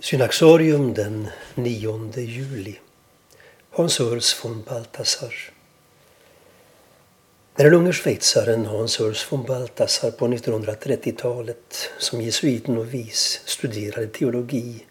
[0.00, 2.78] Synaxarium den 9 juli.
[3.70, 5.34] Hans Urs von Balthasar.
[7.56, 14.84] När den unge schweizaren Hans Urs von Balthasar på 1930-talet som jesuitnovis studerade teologi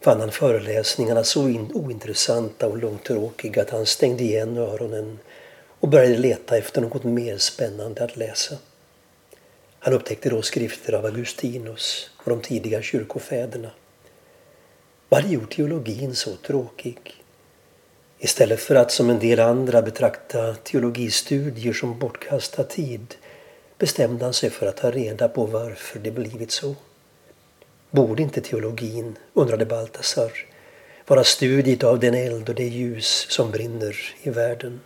[0.00, 1.42] fann han föreläsningarna så
[1.74, 5.18] ointressanta och långtråkiga att han stängde igen öronen
[5.80, 8.56] och började leta efter något mer spännande att läsa.
[9.78, 13.70] Han upptäckte då skrifter av Augustinus och de tidiga kyrkofäderna.
[15.08, 16.98] Vad hade gjort teologin så tråkig?
[18.18, 23.14] Istället för att som en del andra betrakta teologistudier som bortkastad tid
[23.78, 26.74] bestämde han sig för att ta reda på varför det blivit så.
[27.90, 30.32] Borde inte teologin, undrade Baltasar,
[31.06, 34.80] vara studiet av den eld och det ljus som brinner i världen?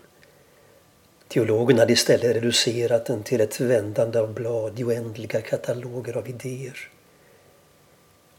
[1.28, 6.88] Teologen hade istället reducerat den till ett vändande av blad i oändliga kataloger av idéer.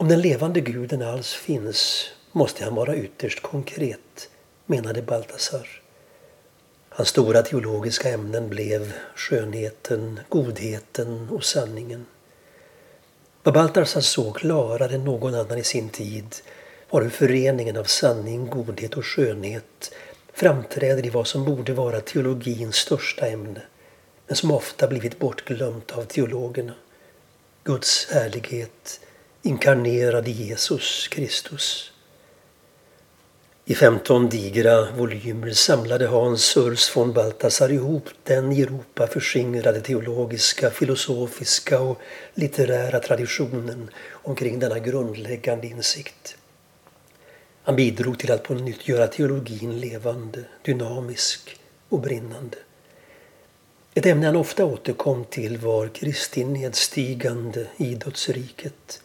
[0.04, 4.28] Om den levande guden alls finns måste han vara ytterst konkret,
[4.66, 5.68] menade Baltasar.
[6.88, 12.06] Hans stora teologiska ämnen blev skönheten, godheten och sanningen.
[13.42, 16.34] Vad Baltasar såg klarare än någon annan i sin tid
[16.90, 19.94] var hur föreningen av sanning, godhet och skönhet
[20.32, 23.62] framträder i vad som borde vara teologins största ämne
[24.26, 26.74] men som ofta blivit bortglömt av teologerna.
[27.62, 29.00] Guds härlighet,
[29.44, 31.92] inkarnerad i Jesus Kristus.
[33.64, 40.70] I 15 digra volymer samlade Hans Urs von Balthasar ihop den i Europa förskingrade teologiska,
[40.70, 42.00] filosofiska och
[42.34, 46.36] litterära traditionen omkring denna grundläggande insikt.
[47.62, 51.56] Han bidrog till att på nytt göra teologin levande, dynamisk
[51.88, 52.56] och brinnande.
[53.94, 59.00] Ett ämne han ofta återkom till var Kristi nedstigande i dödsriket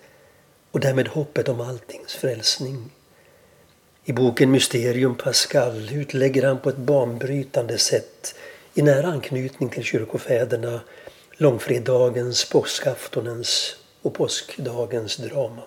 [0.71, 2.91] och därmed hoppet om alltings frälsning.
[4.03, 8.35] I boken Mysterium Pascal utlägger han på ett banbrytande sätt
[8.73, 10.81] i nära anknytning till kyrkofäderna
[11.31, 15.61] långfredagens, påskaftonens och påskdagens drama.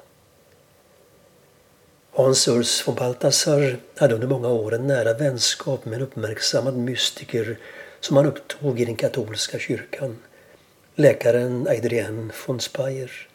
[2.10, 7.58] Hans Urs von Balthasar hade under många år en nära vänskap med en uppmärksammad mystiker
[8.00, 10.18] som han upptog i den katolska kyrkan,
[10.94, 13.28] läkaren Adrien von Speyer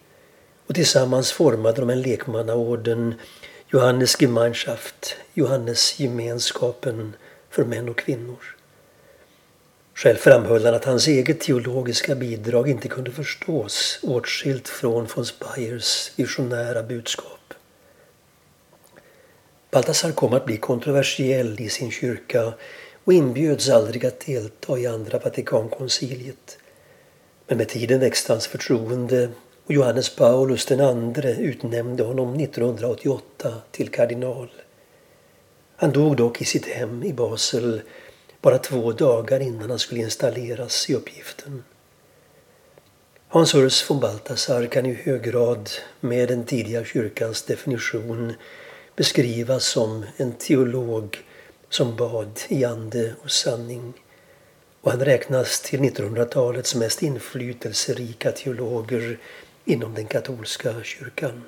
[0.67, 3.15] och tillsammans formade de en lekmannaorden
[3.67, 7.15] Johannes Gemeinschaft, Johannes gemenskapen
[7.49, 8.55] för män och kvinnor.
[9.93, 16.11] Själv framhöll han att hans eget teologiska bidrag inte kunde förstås åtskilt från von Speyers
[16.15, 17.53] visionära budskap.
[19.71, 22.53] Baltasar kom att bli kontroversiell i sin kyrka
[23.03, 26.57] och inbjöds aldrig att delta i Andra Vatikankonciliet.
[27.47, 29.29] Men med tiden växte hans förtroende
[29.67, 34.49] och Johannes Paulus II utnämnde honom 1988 till kardinal.
[35.75, 37.81] Han dog dock i sitt hem i Basel
[38.41, 41.63] bara två dagar innan han skulle installeras i uppgiften.
[43.27, 45.69] Hans Urs von Balthasar kan i hög grad
[45.99, 48.33] med den tidiga kyrkans definition
[48.95, 51.17] beskrivas som en teolog
[51.69, 53.93] som bad i ande och sanning
[54.81, 59.19] och han räknas till 1900-talets mest inflytelserika teologer
[59.67, 61.43] inom den katolska kyrkan.